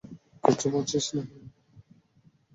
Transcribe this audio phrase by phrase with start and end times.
[0.43, 1.43] কিছু বলছিস না কেন?